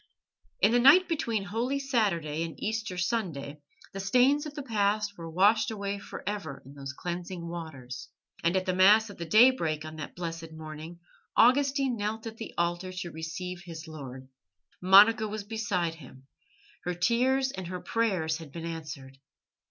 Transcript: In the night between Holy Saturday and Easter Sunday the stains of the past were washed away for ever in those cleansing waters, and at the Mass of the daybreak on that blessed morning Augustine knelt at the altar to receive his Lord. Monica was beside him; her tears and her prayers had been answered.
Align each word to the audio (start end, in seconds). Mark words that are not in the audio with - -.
In 0.61 0.71
the 0.71 0.79
night 0.79 1.07
between 1.07 1.43
Holy 1.43 1.77
Saturday 1.77 2.41
and 2.41 2.59
Easter 2.59 2.97
Sunday 2.97 3.61
the 3.93 3.99
stains 3.99 4.47
of 4.47 4.55
the 4.55 4.63
past 4.63 5.15
were 5.15 5.29
washed 5.29 5.69
away 5.69 5.99
for 5.99 6.23
ever 6.27 6.63
in 6.65 6.73
those 6.73 6.91
cleansing 6.91 7.47
waters, 7.47 8.09
and 8.43 8.57
at 8.57 8.65
the 8.65 8.73
Mass 8.73 9.11
of 9.11 9.17
the 9.19 9.27
daybreak 9.27 9.85
on 9.85 9.97
that 9.97 10.15
blessed 10.15 10.53
morning 10.53 10.97
Augustine 11.37 11.97
knelt 11.97 12.25
at 12.25 12.37
the 12.37 12.55
altar 12.57 12.91
to 12.91 13.11
receive 13.11 13.61
his 13.61 13.87
Lord. 13.87 14.27
Monica 14.81 15.27
was 15.27 15.43
beside 15.43 15.93
him; 15.93 16.25
her 16.83 16.95
tears 16.95 17.51
and 17.51 17.67
her 17.67 17.79
prayers 17.79 18.37
had 18.37 18.51
been 18.51 18.65
answered. 18.65 19.19